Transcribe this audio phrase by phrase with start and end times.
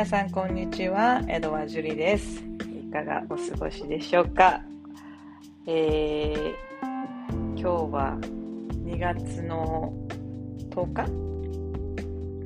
[0.00, 1.22] 皆さんこんにちは。
[1.28, 2.42] 江戸和樹里です。
[2.88, 4.62] いかがお過ごしでしょうか、
[5.66, 8.16] えー、今日は
[8.86, 9.92] 2月の
[10.70, 10.92] 10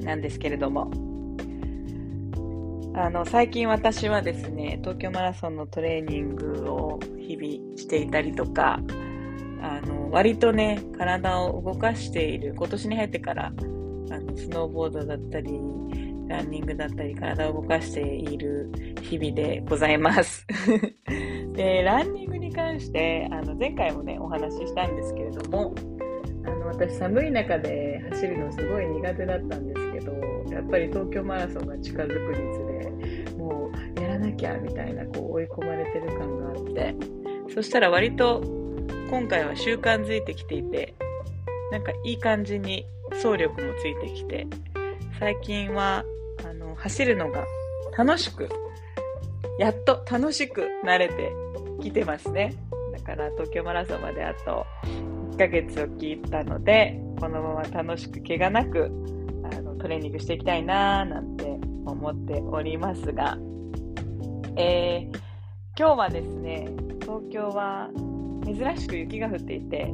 [0.01, 0.91] 日なんですけれども。
[2.97, 8.81] あの最近私はですね東京マラソンのトレーニングを日々していたりとか
[9.63, 13.53] あの割とね体を動かしている今年に入ってから
[14.11, 15.61] あのスノーボードだったり
[16.29, 18.71] ランニングだったり体を動かしている
[19.03, 20.47] 日々でございます。
[21.55, 25.75] でランニングに関してあの前回もねお話ししたんですけれども
[26.45, 30.13] あの私寒い中で走るのすごい苦手だったんですけど
[30.51, 36.95] やっぱり東京マラソンが近づくにつれもうやらなきゃみたいなこう追い込まれてる感があって
[37.55, 38.43] そしたら割と
[39.11, 40.95] 今回は習慣づいてきていて
[41.71, 44.47] なんかいい感じに走力もついてきて
[45.19, 46.05] 最近は
[46.75, 47.45] 走るのが
[47.97, 48.49] 楽しく
[49.59, 51.33] やっと楽しく慣れて
[51.81, 52.55] きてますね。
[52.93, 54.67] だから東京マラソンまであと
[55.33, 58.91] 1ヶ月を切ったのでこのまま楽しく怪我なく
[59.53, 61.45] あのトレーニングしていきたいなーなんて
[61.87, 63.37] 思っておりますが、
[64.57, 65.19] えー、
[65.77, 66.69] 今日はですね
[67.03, 67.91] 東京は
[68.45, 69.93] 珍しく雪が降っていて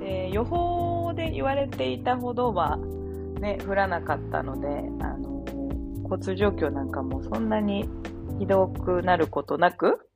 [0.00, 2.78] で予報で言われていたほどは
[3.42, 4.68] ね、降らなかったので、
[5.04, 5.31] あの
[6.12, 7.88] 交通状況なんかもそんなに
[8.38, 10.06] ひどくなることなく、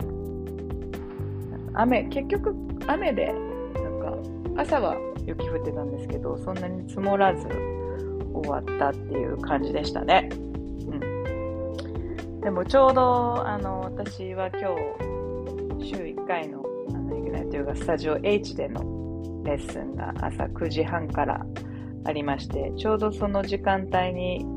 [1.74, 2.54] 雨、結局
[2.86, 7.48] 雨で、なんか朝は雪降ってたんですけど、そんなに積もらず
[8.34, 10.28] 終わったっていう感じでしたね。
[10.32, 12.40] うん。
[12.40, 14.74] でもちょうど、あの、私は今
[15.80, 21.46] 日、週1回の、あの、イグナイトヨガスタジオ H でのレッスンが朝9時半から
[22.04, 24.55] ありまして、ちょうどその時間帯に、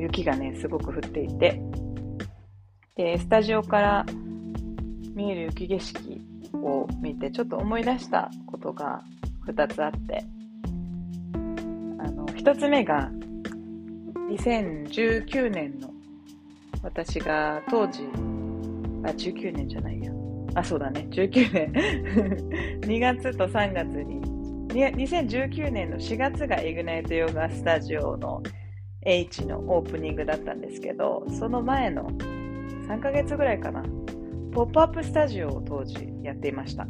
[0.00, 1.60] 雪がね、すごく降っていて、
[2.96, 4.06] で、スタジオから
[5.14, 6.20] 見える雪景色
[6.54, 9.02] を見て、ちょっと思い出したことが
[9.46, 10.24] 2つあって、
[11.98, 13.10] あの、1つ目が、
[14.30, 15.90] 2019年の
[16.82, 18.02] 私が当時、
[19.04, 20.12] あ、19年じゃないや。
[20.54, 21.06] あ、そうだね。
[21.10, 22.80] 19年。
[22.82, 24.20] 2月と3月に
[24.70, 28.42] 2019年の4月がイグナイトヨガスタジオの
[29.02, 32.10] H のオープニングだったんですけど、その前の
[32.88, 33.82] 3ヶ月ぐらいかな、
[34.52, 36.86] ポップアップスタジオを当時やっていました。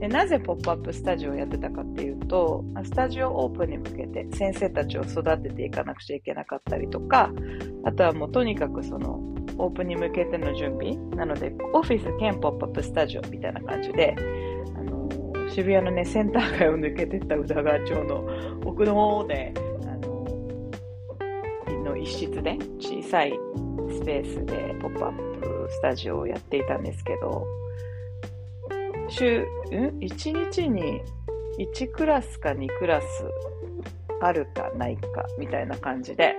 [0.00, 7.30] でなぜポップアップスタジオをやってたかっていうと、スタジオオープンに向けて先生たちを育てていかなくちゃいけなかったりとか、
[7.84, 9.20] あとはもうとにかくその
[9.58, 14.14] オープンに向けての準備、なのでオフィス兼ポップアップスタジオみたいな感じで、
[14.76, 15.08] あの
[15.50, 18.24] 渋谷のね、センター街を抜けてった宇田川町の
[18.64, 19.52] 奥の方で、
[21.88, 23.32] の一室で小さい
[23.90, 27.46] スペースでポップアップスタジオをやっていたんですけど、
[29.08, 29.44] 週、ん
[30.00, 31.00] ?1 日に
[31.58, 33.06] 1クラスか2クラス
[34.20, 36.36] あるかないかみたいな感じで、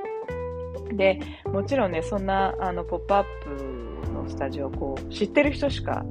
[0.94, 6.06] で、もちろんね、そんな、あの、ポップアップのスタジオ、こう、知ってる人しか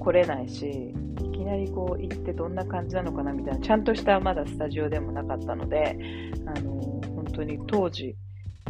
[0.00, 5.98] 来れないしいき、なりこう行ってどんな感じなのかなみたいなちゃんとしたまだスタジオでもなかったので
[6.46, 6.72] あの
[7.14, 8.16] 本当に当時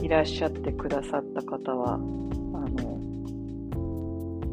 [0.01, 2.99] いらっしゃってくださった方はあの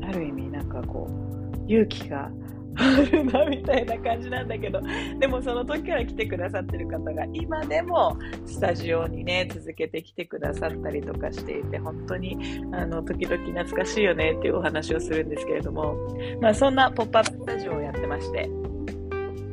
[0.04, 2.30] ある意味なんかこう勇気が
[2.78, 4.82] あるなみたいな感じなんだけど
[5.20, 12.38] でもその時から来てくださってる方が今でもスタジオにね続けてきてくださったりとかしていて本当に
[12.74, 15.96] あの時々懐かしいよねっていうお話をするんですけれども、
[16.42, 18.50] まあ、そんなポップアップスタジオをやってまして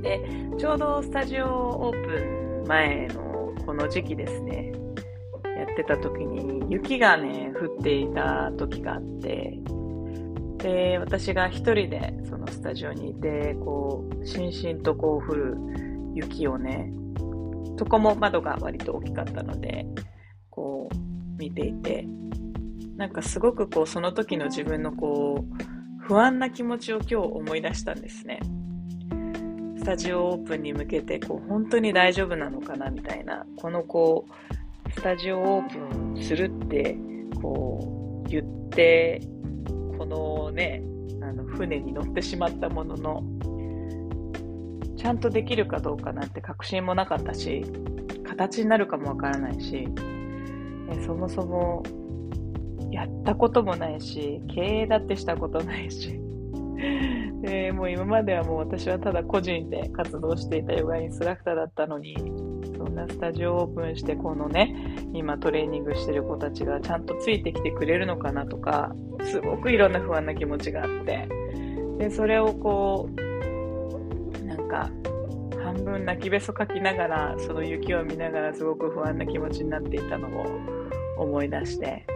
[0.03, 0.20] で
[0.59, 4.81] ちょうどスタジオオープン前のこの時期ですね
[5.56, 9.58] やってた時に雪がね降っていた時があって
[10.58, 15.56] で私が一人でそのスタジオにいてこうしんしんとこう降る
[16.15, 16.92] 雪をね
[17.78, 19.86] そこも窓が割と大きかったので
[20.50, 20.97] こう
[21.38, 22.06] 見ていて
[22.97, 28.41] なんかすごくこうその時の自分のこう不安な気持ちを今日思い出したんですね。
[29.78, 34.32] スタジオオープンに向けてこう本当に大丈夫なのかなみたいなこのこう
[34.94, 36.97] スタジオオープンするって
[37.41, 39.21] こう言って
[39.98, 40.83] このね、
[41.22, 43.22] あの船に乗ってしまったものの、
[44.97, 47.65] ちゃんとできるかどうかなんて確信もなかったし、
[48.24, 49.89] 形になるかもわからないし、
[51.06, 51.83] そもそも
[52.91, 56.21] やったこともないし、経営だってしたことないし、
[57.42, 62.15] でもう今まではもう私はただ個人で活動していたヨガインストラクターだったのに
[62.77, 68.94] そんなスタジオオープンしてこのね今トレーニングしてる子たちがちゃんとついてきてくれるのかなとか
[69.24, 71.28] すごくいろんな不安な気持ちがあって。
[71.98, 74.91] でそれをこうなんか
[75.62, 80.47] 半分泣きべそかきながらその雪を見ながらすごく不安な気持ちになっていたのを
[81.18, 82.06] 思い出して。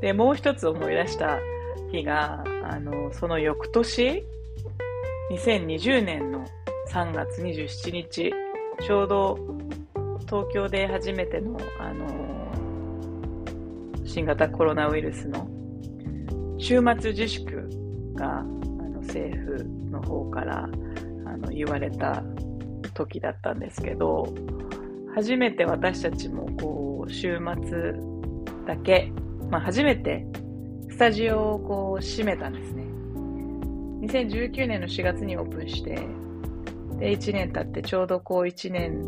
[0.00, 1.38] でもう一つ思い出した
[1.94, 4.24] 日があのその翌年
[5.30, 6.44] 2020年の
[6.90, 8.32] 3月27日
[8.80, 9.38] ちょうど
[10.26, 12.06] 東京で初めての、あの
[14.04, 15.48] 新型コロナウイルスの
[16.58, 17.68] 週末自粛
[18.14, 20.68] があの政府の方からあ
[21.36, 22.22] の言われた
[22.94, 24.32] 時だったんですけど
[25.14, 27.92] 初めて私たちもこう週末
[28.66, 29.12] だけ、
[29.50, 30.26] まあ、初めて
[30.94, 32.84] スタジオをこう閉めたんですね
[34.06, 35.96] 2019年の4月にオープンして
[37.00, 39.02] で1年経ってちょうどこう1年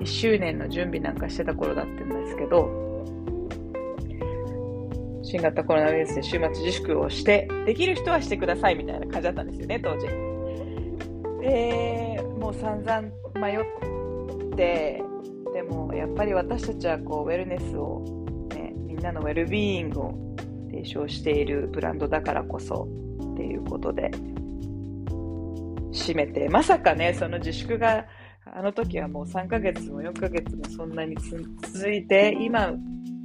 [0.00, 2.88] 1周年の準備なんかしてた頃だったんですけど
[5.22, 10.06] 新型コロナウイルスで週末自粛をして、できる人はしてくださいみたいな感じだったんですよね、当時。
[11.42, 13.02] で、もう散々
[13.38, 15.02] 迷って、
[15.52, 18.02] でもやっぱり私たちはこうウェルネスを、
[18.54, 20.27] ね、みんなのウェルビーイングを
[20.70, 22.88] 提唱しているブランドだからこそ
[23.34, 24.10] っていうことで、
[25.92, 28.06] 閉めて、まさかね、その自粛が
[28.44, 32.72] あの時はもう3ヶ月も4ヶ月もそんなに続いて、今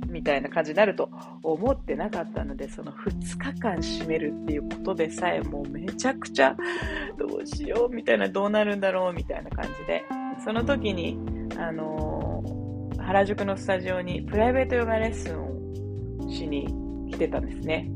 [0.10, 1.10] みたいな感じになると
[1.42, 6.56] 思ってなかったので、その2日間閉めるっていうことでさえもうめちゃくちゃ
[7.18, 10.04] どうしようみたいな、どうなるんだろうみたいな感じで、
[10.44, 11.18] その時に、
[11.58, 16.83] あのー、原宿のスタジオにプライベートヨガレッスンをしに
[17.14, 17.90] 来てたんですね。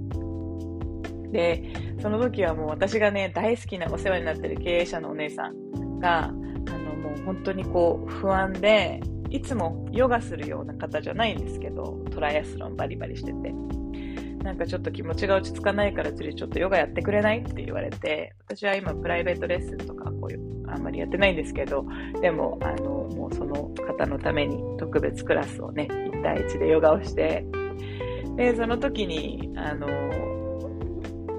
[1.31, 1.63] で、
[2.01, 13.53] その時はもう私がね、大好きなお世話になってる経営者のお姉さんが、あのもう本当にこう不安で、いつもヨガするような方じゃないんですけど、トライアスロンバリバリしてて。
[14.43, 21.85] なんかちょっと気持ちが落ち着かないから次ちょっとヨガやってくれないって言われて、私は今プライベートレッスンとかこういうあんまりやってないんですけど、
[22.21, 27.45] でもあのもうその方のために特別クラスをね、1対1でヨガをして、
[28.37, 29.87] で、その時に、あの、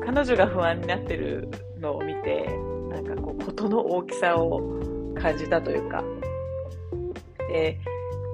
[0.05, 1.49] 彼女が不安になってる
[1.81, 2.45] のを見て、
[2.91, 4.61] なんかこう、事の大きさを
[5.15, 6.03] 感じたというか、
[7.49, 7.79] で、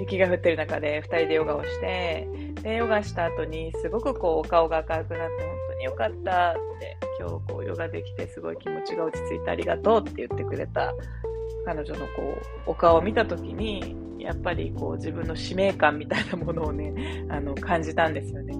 [0.00, 2.26] 雪が降ってる中で2人でヨガをして、
[2.62, 10.94] で、ヨガした後にすごくこうお顔が明るくなって本当によかったって、今日こうヨガできてすごい気持ちが落ち着いてありがとうって言ってくれた
[11.66, 12.06] 彼女のこ
[12.66, 16.92] うお顔を見た時に、やっぱりこう自分の使命感みたいなものをね、
[17.28, 18.54] あの感じたんですよね。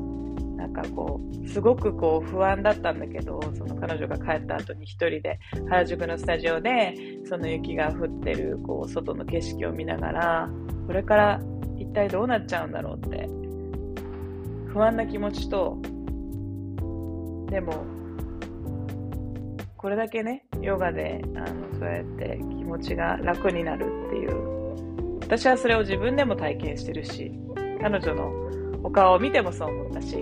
[0.57, 5.39] なんかこう、すごくこう不安だったんだけど、その彼女が帰った後に一人で
[5.69, 6.95] 原宿のスタジオで、
[7.25, 10.51] その雪が降ってるこう外の景色を見ながら、
[10.87, 11.41] これから
[11.77, 13.29] 一体どうなっちゃうんだろうって、
[14.69, 15.79] 不安な気持ちと、
[17.51, 17.85] でも、
[19.77, 21.47] これだけね、ヨガで、あの、
[21.79, 24.54] そうやって気持ちが楽になるっていう、
[25.25, 27.33] 私はそれを自分でも体験してるし、
[27.81, 28.31] 彼女の
[28.83, 30.17] お顔を見てもそう思ったし、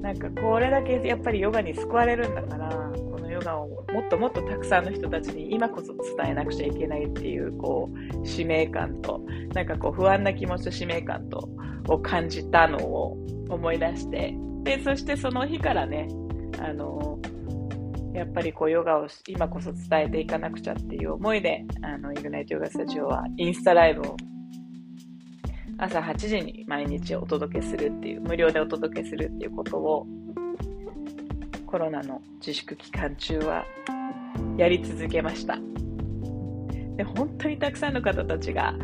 [0.00, 7.90] なんかこれだけやっぱりヨガに救われるんだから、このヨガをもっともっとたくさんの人たちに今こそ伝えなくちゃいけないっていう、こ
[8.22, 9.20] う、使命感と、
[9.52, 11.48] なんかこう不安な気持ちと使命感と、
[11.88, 13.16] を感じたのを
[13.48, 16.08] 思い出して、で、そしてその日からね、
[16.60, 17.18] あの、
[18.16, 24.16] やっぱりこうヨガを今こそ伝えていかなくちゃっていう思いで、あの、イグナイトヨガスタジオはインスタライブを
[25.76, 30.06] 朝8時に毎日お届けするっていう、無料でお届けするっていうことを、
[31.66, 33.66] コロナの自粛期間中は
[34.56, 35.58] やり続けました。
[36.96, 38.74] で、本当にたくさんの方たちが、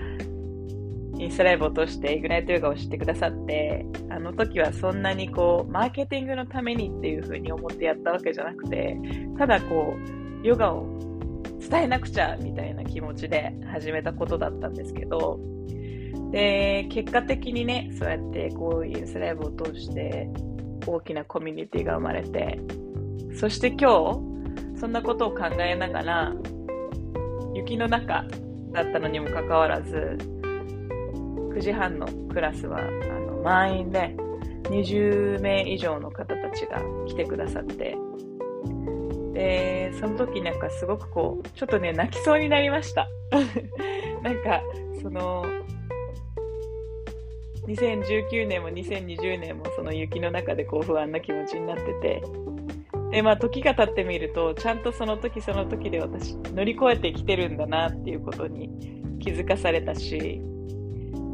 [1.23, 8.99] インスタライブを通してイグナイトヨガを知ってくださって、あの時はそんなにこう、マーケティングのためにっていう風に思ってやったわけじゃなくて、
[9.39, 9.95] ただこ
[10.43, 10.85] う、ヨガを
[11.61, 15.39] 伝えなくちゃみたいな気持ちで始めたことだったんですけど、
[16.33, 20.29] で、結果的にね、そうやってこうインスタライブを通して
[20.85, 22.59] 大きなコミュニティが生まれて、
[23.37, 26.33] そして今日、そんなことを考えながら、
[27.55, 28.25] 雪の中
[28.73, 30.19] だったのにもかかわらず、
[31.53, 34.15] 9時半のクラスはあの満員で、
[34.65, 37.97] 20名以上の方たちが来てくださって、
[39.35, 43.09] で、その時なんかすごくこう、ちょっとね、泣きそうになりました。
[44.23, 44.63] なんか、
[45.03, 45.45] その、
[47.67, 52.23] 2019年も2020年もその雪の中でこう不安な気持ちになってて
[53.13, 58.71] で、まあ、時が経ってみると、ちゃんとその時その時で私、乗り越えてきてるんだなっていうことに
[59.21, 60.41] 気づかされたし、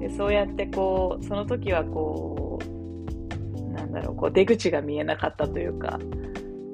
[0.01, 5.99] でそうやってこう、その時はこう、なんだろう、こう出口が見えなかったというか、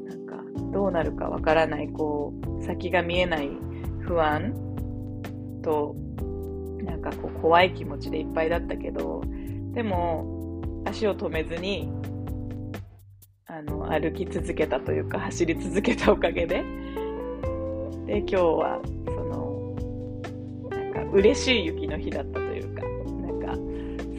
[0.04, 3.50] なんか、どうなるかわからない、こう、先が見えない
[4.00, 4.52] 不安
[5.62, 5.96] と、
[6.82, 9.22] なんかこう、怖い気持ちでいっぱいだったけど、
[9.72, 11.90] でも、足を止めずに、
[13.56, 16.64] あの歩き続けたというか走り続けたおかげで
[18.04, 19.76] で今日はその
[20.70, 22.43] なんか嬉しい雪の日だった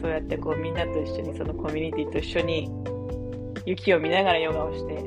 [0.06, 2.70] そうやってこうみんなと一緒にそのコミュニティと一緒に
[3.66, 5.02] 雪を見ながらヨガをして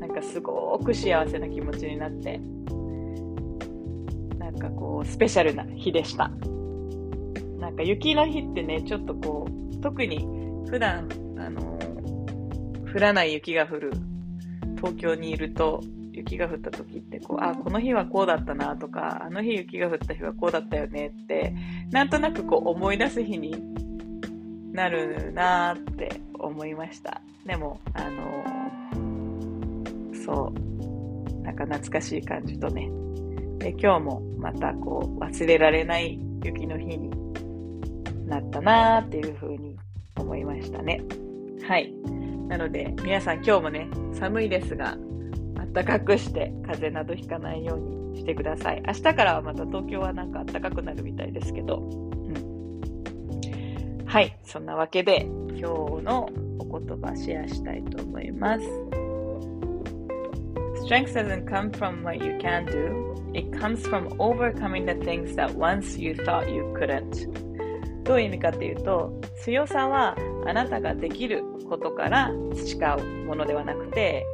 [0.00, 2.38] なんかすごく幸せな気持ちになって
[4.38, 6.30] なんかこうスペシャルな日でした。
[7.58, 10.26] なんか雪の日ってねちょっとこう特に
[10.70, 11.06] 普段
[11.38, 11.78] あの
[12.90, 13.92] 降らない雪が降る
[14.76, 21.54] 東京にいると雪が降った時ってこうあこの日はこうだったなとかあの日雪が降った日はこうだったよねって
[21.90, 23.54] なんとなくこう思い出す日に
[24.78, 27.20] なるなって思いました。
[27.44, 28.44] でもあの
[30.24, 32.88] そうなんか懐かしい感じとね。
[33.58, 37.10] で今日もまたこう忘れられない雪の日に
[38.28, 39.76] なったなっていうふうに
[40.16, 41.02] 思いましたね。
[41.66, 41.92] はい。
[42.46, 44.96] なので、皆さん今日もね、寒いですが、
[45.74, 47.78] 暖かくして風邪などひかないよう
[48.12, 48.82] にしてください。
[48.86, 51.82] 明日からはまた東京はなんか暖かくなるみたいですけど、
[54.08, 55.64] はい、そんなわけで今日
[56.02, 58.64] のお言葉シェアしたいと思います。
[60.86, 63.14] Strength doesn't come from what you can do.
[63.34, 67.30] It comes from overcoming the things that once you thought you couldn't.
[68.04, 69.12] どういう意味かっていうと、
[69.42, 74.24] 強さはあなたができることから培うものではなくて、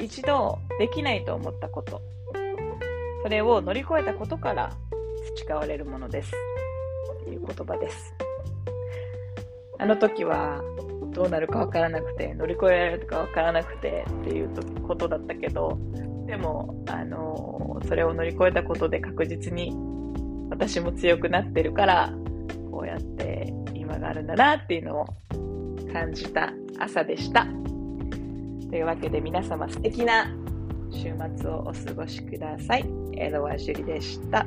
[0.00, 2.02] 一度できないと思ったこと、
[3.22, 4.72] それを乗り越えたことから
[5.36, 6.32] 培われるものです。
[7.24, 8.12] という言葉です。
[9.78, 10.62] あの時は
[11.12, 14.50] どうなるかわからなくて、乗り越えられるかわからなくてっていう
[14.82, 15.78] ことだったけど、
[16.26, 19.74] でも、あのそれを乗り越えたことで確実に
[20.50, 22.12] 私も強くなってるから、
[22.70, 25.06] こうやって今があるんだなっていうのを
[25.92, 27.46] 感じた朝でした。
[28.70, 30.34] というわけで皆様素敵な
[30.90, 32.84] 週末をお過ごしください。
[33.14, 34.46] エドワジュリでした。